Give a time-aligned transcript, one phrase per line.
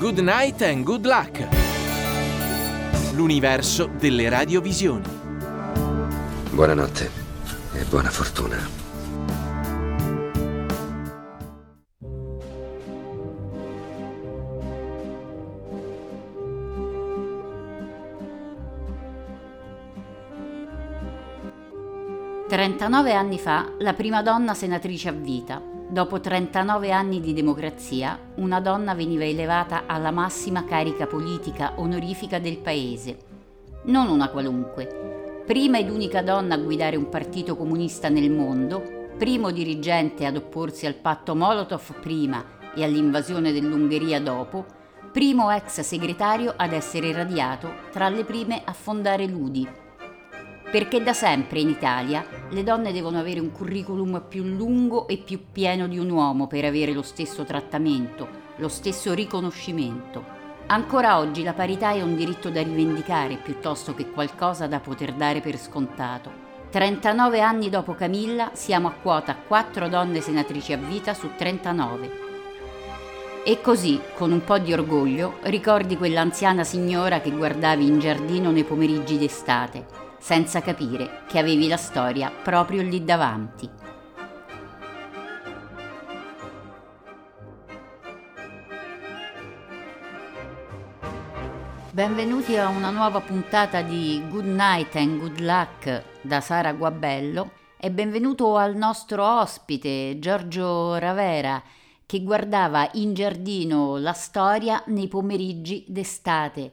[0.00, 1.46] Good night and good luck.
[3.12, 5.04] L'universo delle radiovisioni.
[6.52, 7.10] Buonanotte
[7.74, 8.56] e buona fortuna.
[22.48, 25.60] Trentanove anni fa, la prima donna senatrice a vita,
[25.90, 32.58] Dopo 39 anni di democrazia, una donna veniva elevata alla massima carica politica onorifica del
[32.58, 33.18] paese.
[33.86, 35.42] Non una qualunque.
[35.44, 40.86] Prima ed unica donna a guidare un partito comunista nel mondo, primo dirigente ad opporsi
[40.86, 44.64] al patto Molotov prima e all'invasione dell'Ungheria dopo,
[45.10, 49.68] primo ex segretario ad essere radiato tra le prime a fondare l'UDI,
[50.70, 55.46] perché da sempre in Italia le donne devono avere un curriculum più lungo e più
[55.50, 60.38] pieno di un uomo per avere lo stesso trattamento, lo stesso riconoscimento.
[60.66, 65.40] Ancora oggi la parità è un diritto da rivendicare piuttosto che qualcosa da poter dare
[65.40, 66.48] per scontato.
[66.70, 72.28] 39 anni dopo Camilla siamo a quota 4 donne senatrici a vita su 39.
[73.42, 78.62] E così, con un po' di orgoglio, ricordi quell'anziana signora che guardavi in giardino nei
[78.62, 83.68] pomeriggi d'estate senza capire che avevi la storia proprio lì davanti.
[91.90, 97.90] Benvenuti a una nuova puntata di Good Night and Good Luck da Sara Guabello e
[97.90, 101.60] benvenuto al nostro ospite Giorgio Ravera
[102.06, 106.70] che guardava in giardino la storia nei pomeriggi d'estate.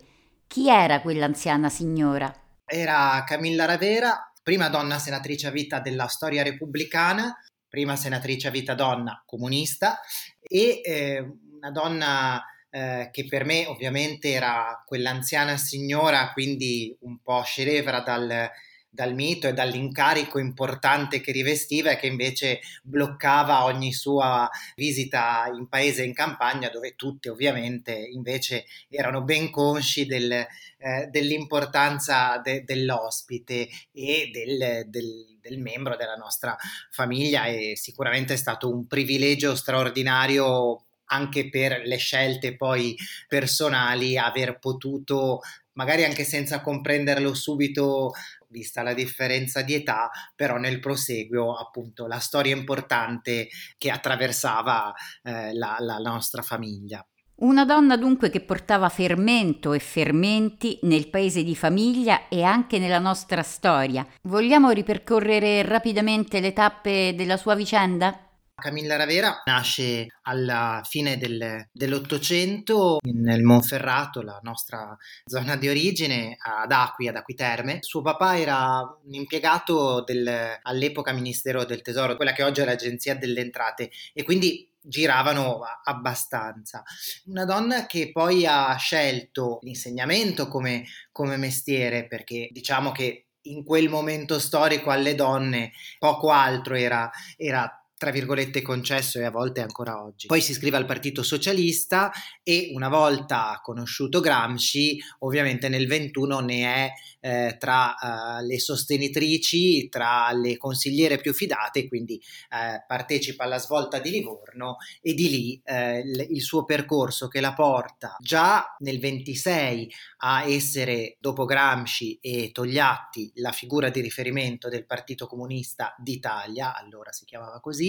[0.47, 2.33] Chi era quell'anziana signora?
[2.67, 7.35] Era Camilla Ravera, prima donna senatrice a vita della storia repubblicana,
[7.67, 9.99] prima senatrice a vita donna comunista
[10.41, 11.19] e eh,
[11.55, 18.49] una donna eh, che per me ovviamente era quell'anziana signora, quindi un po' scevra dal,
[18.97, 25.67] dal mito e dall'incarico importante che rivestiva e che invece bloccava ogni sua visita in
[25.67, 33.69] paese in campagna, dove tutti ovviamente invece erano ben consci del, eh, dell'importanza de, dell'ospite
[33.91, 36.57] e del, del, del membro della nostra
[36.89, 37.45] famiglia.
[37.45, 42.95] E sicuramente è stato un privilegio straordinario anche per le scelte poi
[43.27, 45.41] personali aver potuto
[45.77, 48.11] magari anche senza comprenderlo subito
[48.49, 53.47] vista la differenza di età, però nel proseguio appunto la storia importante
[53.77, 54.93] che attraversava
[55.23, 57.05] eh, la, la nostra famiglia.
[57.39, 62.97] Una donna dunque che portava fermento e fermenti nel paese di famiglia e anche nella
[62.97, 64.07] nostra storia.
[64.23, 68.27] Vogliamo ripercorrere rapidamente le tappe della sua vicenda?
[68.59, 76.71] Camilla Ravera nasce alla fine del, dell'Ottocento nel Monferrato, la nostra zona di origine, ad
[76.71, 77.77] Acqui, ad Acquiterme.
[77.81, 83.15] Suo papà era un impiegato del, all'epoca Ministero del Tesoro, quella che oggi è l'Agenzia
[83.15, 86.81] delle Entrate, e quindi giravano abbastanza.
[87.25, 93.87] Una donna che poi ha scelto l'insegnamento come, come mestiere, perché diciamo che in quel
[93.87, 100.03] momento storico alle donne poco altro era, era tra virgolette concesso e a volte ancora
[100.03, 100.27] oggi.
[100.27, 102.11] Poi si iscrive al Partito Socialista
[102.43, 109.89] e una volta conosciuto Gramsci, ovviamente nel 21 ne è eh, tra uh, le sostenitrici,
[109.89, 115.61] tra le consigliere più fidate, quindi eh, partecipa alla svolta di Livorno e di lì
[115.63, 122.19] eh, il, il suo percorso che la porta già nel 26 a essere, dopo Gramsci
[122.21, 127.86] e Togliatti, la figura di riferimento del Partito Comunista d'Italia, allora si chiamava così,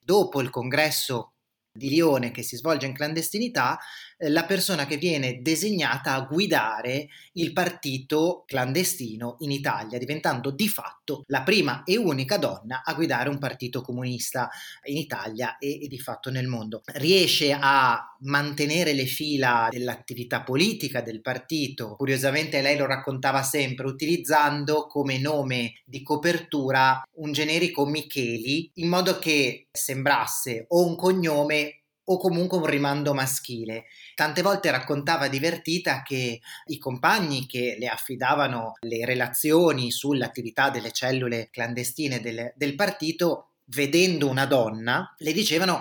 [0.00, 1.33] dopo il congresso
[1.74, 3.78] di Lione che si svolge in clandestinità,
[4.16, 10.68] eh, la persona che viene designata a guidare il partito clandestino in Italia, diventando di
[10.68, 14.48] fatto la prima e unica donna a guidare un partito comunista
[14.84, 16.82] in Italia e, e di fatto nel mondo.
[16.94, 24.86] Riesce a mantenere le fila dell'attività politica del partito, curiosamente lei lo raccontava sempre, utilizzando
[24.86, 31.63] come nome di copertura un generico Micheli, in modo che sembrasse o un cognome
[32.04, 33.84] o comunque un rimando maschile.
[34.14, 41.48] Tante volte raccontava divertita che i compagni che le affidavano le relazioni sull'attività delle cellule
[41.50, 45.80] clandestine del, del partito, vedendo una donna, le dicevano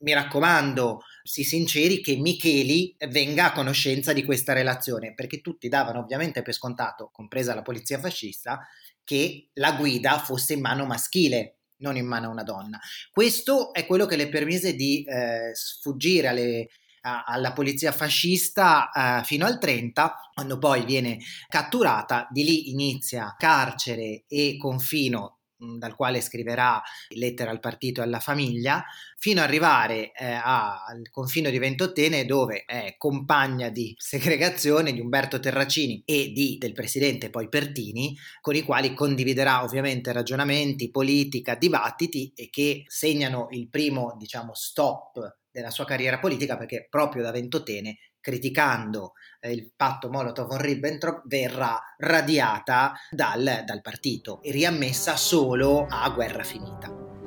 [0.00, 6.00] mi raccomando, si sinceri che Micheli venga a conoscenza di questa relazione, perché tutti davano
[6.00, 8.66] ovviamente per scontato, compresa la polizia fascista,
[9.04, 12.78] che la guida fosse in mano maschile non in mano a una donna.
[13.10, 16.68] Questo è quello che le permise di eh, sfuggire alle,
[17.02, 21.18] alla polizia fascista uh, fino al 30, quando poi viene
[21.48, 25.39] catturata, di lì inizia carcere e confino
[25.78, 26.80] dal quale scriverà
[27.10, 28.84] lettera al partito e alla famiglia,
[29.16, 35.38] fino ad arrivare eh, al confino di Ventottene dove è compagna di segregazione di Umberto
[35.38, 42.32] Terracini e di, del presidente poi Pertini, con i quali condividerà ovviamente ragionamenti, politica, dibattiti
[42.34, 47.98] e che segnano il primo, diciamo, stop della sua carriera politica perché proprio da Ventottene
[48.20, 56.42] criticando eh, il patto Molotov-Ribbentrop verrà radiata dal, dal partito e riammessa solo a guerra
[56.42, 57.19] finita.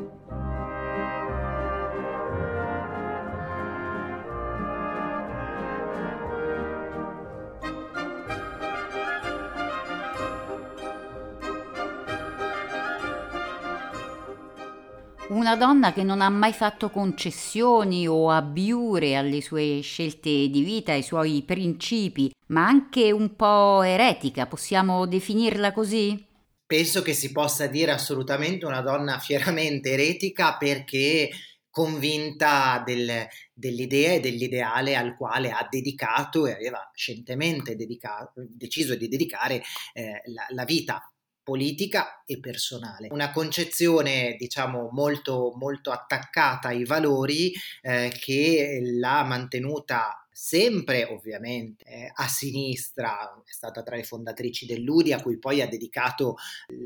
[15.34, 20.92] Una donna che non ha mai fatto concessioni o abbiure alle sue scelte di vita,
[20.92, 26.24] ai suoi principi, ma anche un po' eretica, possiamo definirla così?
[26.68, 31.32] Penso che si possa dire assolutamente una donna fieramente eretica perché
[31.68, 39.08] convinta del, dell'idea e dell'ideale al quale ha dedicato e aveva scientemente dedicato, deciso di
[39.08, 39.64] dedicare
[39.94, 41.12] eh, la, la vita
[41.44, 43.10] politica e personale.
[43.12, 52.12] Una concezione, diciamo, molto, molto attaccata ai valori eh, che l'ha mantenuta sempre ovviamente eh,
[52.14, 56.36] a sinistra, è stata tra le fondatrici dell'UDI a cui poi ha dedicato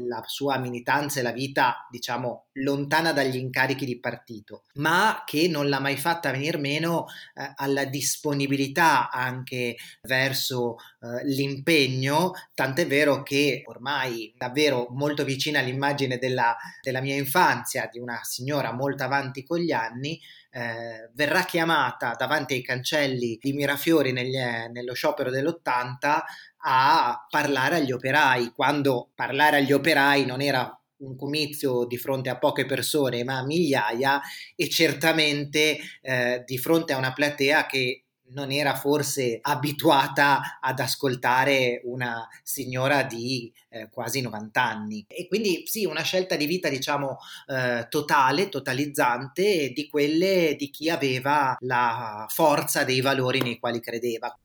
[0.08, 5.70] la sua militanza e la vita, diciamo, lontana dagli incarichi di partito, ma che non
[5.70, 13.64] l'ha mai fatta venire meno eh, alla disponibilità anche verso eh, l'impegno, tant'è vero che
[13.66, 19.58] ormai davvero molto vicina all'immagine della, della mia infanzia, di una signora molto avanti con
[19.58, 20.22] gli anni,
[20.58, 24.38] eh, verrà chiamata davanti ai cancelli di Mirafiori negli,
[24.72, 26.20] nello sciopero dell'80
[26.62, 30.68] a parlare agli operai, quando parlare agli operai non era
[31.00, 34.20] un comizio di fronte a poche persone, ma a migliaia,
[34.56, 41.82] e certamente eh, di fronte a una platea che non era forse abituata ad ascoltare
[41.86, 45.06] una signora di eh, quasi 90 anni.
[45.08, 50.90] E quindi sì, una scelta di vita diciamo eh, totale, totalizzante di quelle di chi
[50.90, 54.36] aveva la forza dei valori nei quali credeva.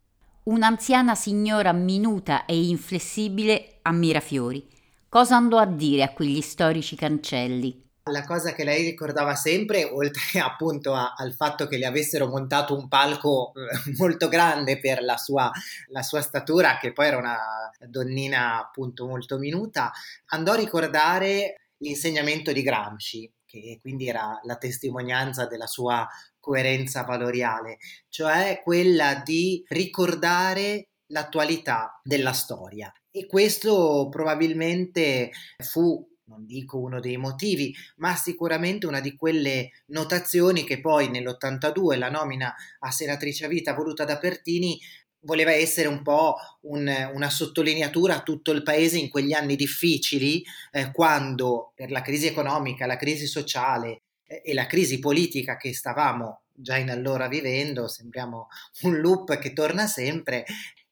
[0.44, 4.66] Un'anziana signora minuta e inflessibile a Mirafiori.
[5.08, 7.90] Cosa andò a dire a quegli storici cancelli?
[8.10, 12.76] La cosa che lei ricordava sempre, oltre appunto a, al fatto che le avessero montato
[12.76, 15.50] un palco eh, molto grande per la sua,
[15.88, 17.38] la sua, statura, che poi era una
[17.86, 19.92] donnina appunto molto minuta,
[20.26, 26.08] andò a ricordare l'insegnamento di Gramsci, che quindi era la testimonianza della sua
[26.40, 27.78] coerenza valoriale,
[28.08, 32.92] cioè quella di ricordare l'attualità della storia.
[33.10, 40.64] E questo probabilmente fu non dico uno dei motivi, ma sicuramente una di quelle notazioni
[40.64, 44.78] che poi nell'82 la nomina a senatrice a vita voluta da Pertini
[45.24, 50.42] voleva essere un po' un, una sottolineatura a tutto il paese in quegli anni difficili,
[50.70, 55.74] eh, quando per la crisi economica, la crisi sociale eh, e la crisi politica che
[55.74, 58.48] stavamo già in allora vivendo, sembriamo
[58.82, 60.44] un loop che torna sempre,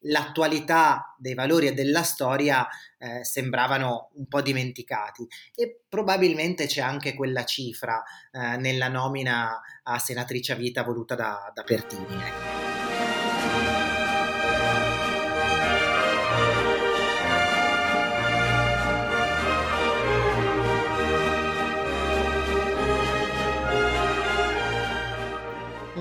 [0.04, 2.66] l'attualità dei valori e della storia
[2.99, 9.99] eh, sembravano un po' dimenticati e probabilmente c'è anche quella cifra eh, nella nomina a
[9.99, 12.70] senatrice a vita voluta da, da Pertini.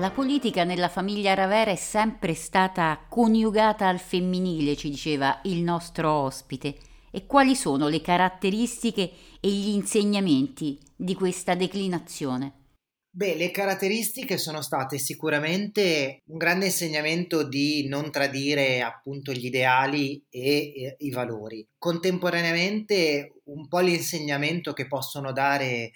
[0.00, 6.10] La politica nella famiglia Ravera è sempre stata coniugata al femminile, ci diceva il nostro
[6.10, 6.74] ospite.
[7.10, 12.52] E quali sono le caratteristiche e gli insegnamenti di questa declinazione?
[13.10, 20.24] Beh, le caratteristiche sono state sicuramente un grande insegnamento di non tradire appunto gli ideali
[20.30, 21.66] e, e i valori.
[21.76, 25.92] Contemporaneamente un po' l'insegnamento che possono dare eh,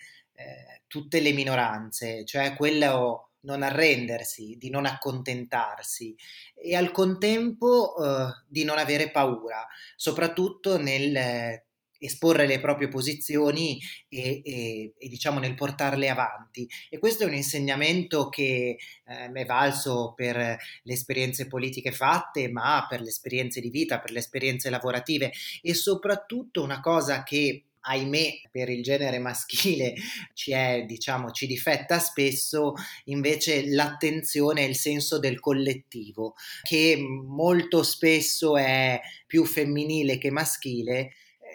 [0.88, 6.14] tutte le minoranze, cioè quello non arrendersi, di non accontentarsi
[6.54, 11.66] e al contempo eh, di non avere paura, soprattutto nel eh,
[12.04, 16.68] esporre le proprie posizioni e, e, e, diciamo nel portarle avanti.
[16.90, 22.48] E questo è un insegnamento che eh, mi è valso per le esperienze politiche fatte,
[22.50, 25.32] ma per le esperienze di vita, per le esperienze lavorative
[25.62, 29.94] e soprattutto una cosa che ahimè per il genere maschile
[30.34, 32.74] ci è, diciamo, ci difetta spesso,
[33.04, 40.98] invece l'attenzione e il senso del collettivo, che molto spesso è più femminile che maschile
[40.98, 41.12] eh,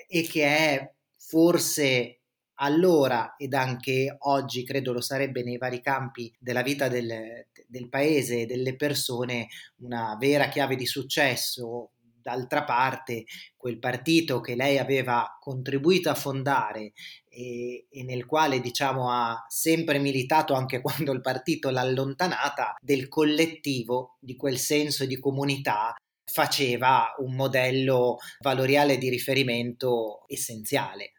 [0.08, 2.20] e che è forse
[2.62, 8.42] allora ed anche oggi credo lo sarebbe nei vari campi della vita del, del paese
[8.42, 11.92] e delle persone una vera chiave di successo
[12.22, 16.94] d'altra parte quel partito che lei aveva contribuito a fondare
[17.28, 23.08] e, e, nel quale diciamo ha sempre militato anche quando il partito l'ha allontanata del
[23.08, 25.96] collettivo, di quel senso di comunità
[26.30, 31.14] faceva un modello valoriale di riferimento essenziale.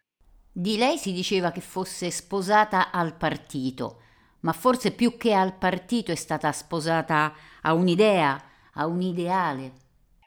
[0.52, 4.02] Di lei si diceva che fosse sposata al partito,
[4.40, 8.42] ma forse più che al partito è stata sposata a un'idea,
[8.74, 9.72] a un ideale.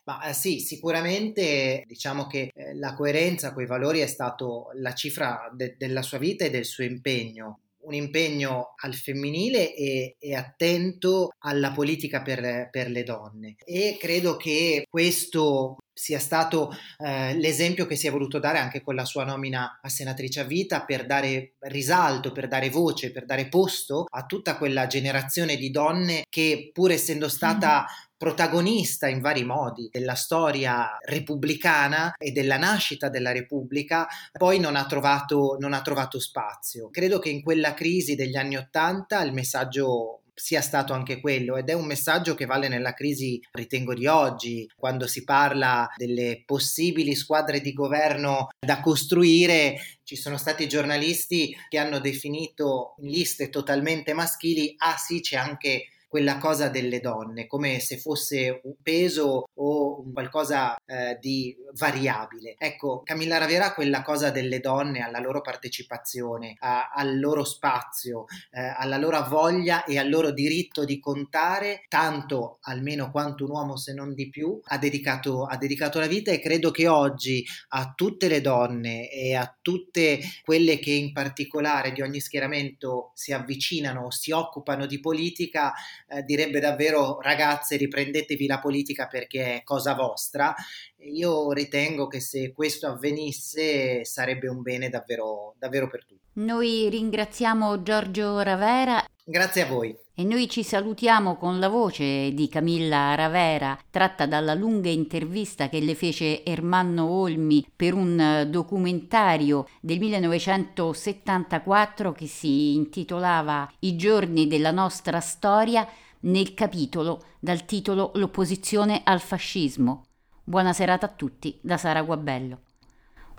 [0.06, 4.94] Ma eh, sì, sicuramente diciamo che eh, la coerenza con i valori è stato la
[4.94, 7.60] cifra de- della sua vita e del suo impegno.
[7.84, 13.56] Un impegno al femminile e, e attento alla politica per, per, le donne.
[13.66, 18.96] E credo che questo sia stato eh, l'esempio che si è voluto dare anche con
[18.96, 23.48] la sua nomina a senatrice a vita per dare risalto, per dare voce, per dare
[23.48, 29.44] posto a tutta quella generazione di donne che pur essendo stata mm protagonista in vari
[29.44, 35.82] modi della storia repubblicana e della nascita della Repubblica, poi non ha trovato, non ha
[35.82, 36.90] trovato spazio.
[36.90, 41.70] Credo che in quella crisi degli anni Ottanta il messaggio sia stato anche quello ed
[41.70, 47.16] è un messaggio che vale nella crisi, ritengo, di oggi, quando si parla delle possibili
[47.16, 49.80] squadre di governo da costruire.
[50.04, 55.88] Ci sono stati giornalisti che hanno definito in liste totalmente maschili, ah sì, c'è anche
[56.14, 62.54] quella cosa delle donne, come se fosse un peso o qualcosa eh, di variabile.
[62.60, 68.62] Ecco, Camilla Ravera quella cosa delle donne, alla loro partecipazione, a, al loro spazio, eh,
[68.62, 73.94] alla loro voglia e al loro diritto di contare, tanto almeno quanto un uomo se
[73.94, 78.28] non di più, ha dedicato, ha dedicato la vita e credo che oggi a tutte
[78.28, 84.12] le donne e a tutte quelle che in particolare di ogni schieramento si avvicinano o
[84.12, 85.74] si occupano di politica,
[86.14, 90.54] eh, direbbe davvero ragazze riprendetevi la politica perché è cosa vostra.
[90.98, 96.22] Io ritengo che se questo avvenisse sarebbe un bene davvero, davvero per tutti.
[96.36, 99.06] Noi ringraziamo Giorgio Ravera.
[99.24, 99.96] Grazie a voi.
[100.16, 105.80] E noi ci salutiamo con la voce di Camilla Ravera, tratta dalla lunga intervista che
[105.80, 114.70] le fece Ermanno Olmi per un documentario del 1974 che si intitolava I giorni della
[114.70, 115.88] nostra storia
[116.24, 120.04] nel capitolo dal titolo L'opposizione al fascismo.
[120.44, 122.60] Buona serata a tutti da Sara Guabello.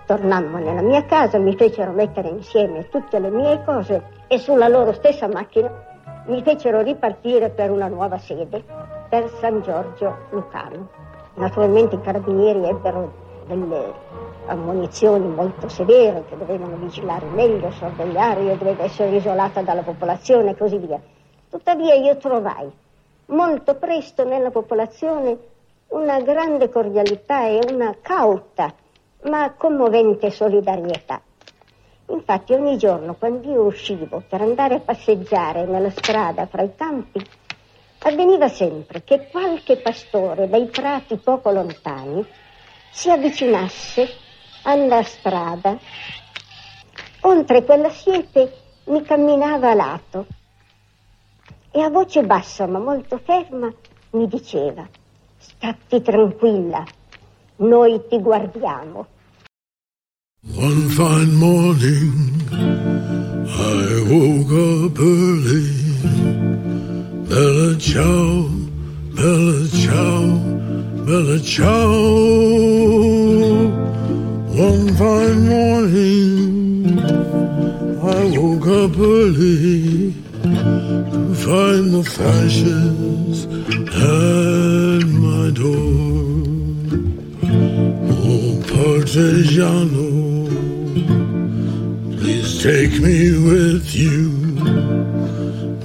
[0.07, 4.93] Tornammo nella mia casa, mi fecero mettere insieme tutte le mie cose e sulla loro
[4.93, 5.71] stessa macchina
[6.27, 8.63] mi fecero ripartire per una nuova sede,
[9.09, 10.89] per San Giorgio Lucano.
[11.35, 13.93] Naturalmente i carabinieri ebbero delle
[14.47, 20.57] ammonizioni molto severe che dovevano vigilare meglio, sorvegliare, io dovevo essere isolata dalla popolazione e
[20.57, 21.01] così via.
[21.55, 22.69] Tuttavia io trovai
[23.27, 25.39] molto presto nella popolazione
[25.91, 28.75] una grande cordialità e una cauta
[29.27, 31.23] ma commovente solidarietà.
[32.07, 37.25] Infatti ogni giorno quando io uscivo per andare a passeggiare nella strada fra i campi,
[38.01, 42.27] avveniva sempre che qualche pastore dai prati poco lontani
[42.91, 44.09] si avvicinasse
[44.65, 45.79] alla strada.
[47.21, 48.53] Oltre quella siepe
[48.87, 50.27] mi camminava a lato
[51.77, 53.69] e a voce bassa ma molto ferma
[54.11, 54.89] mi diceva,
[55.39, 56.85] statti tranquilla,
[57.57, 59.09] noi ti guardiamo.
[60.55, 62.13] One fine morning
[62.53, 65.67] I woke up early.
[67.27, 68.49] Bella ciao,
[69.15, 70.39] bella ciao,
[71.03, 72.05] bella ciao.
[74.47, 77.01] One fine morning
[78.01, 86.45] I woke up early find the fashions at my door.
[88.13, 90.11] Oh, Partigiano,
[92.19, 94.33] please take me with you.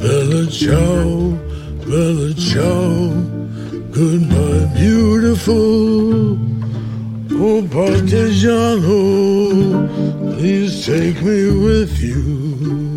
[0.01, 1.37] Bella ciao,
[1.87, 3.13] bella ciao,
[3.91, 6.37] goodbye, beautiful.
[7.31, 8.97] Oh, Partigiano,
[10.37, 12.88] please take me with you.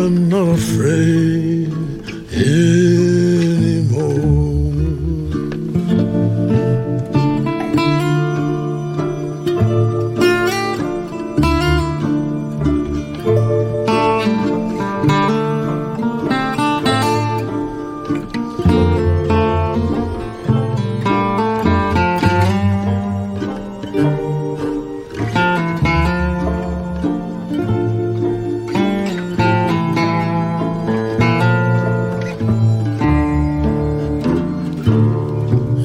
[0.00, 1.72] I'm not afraid.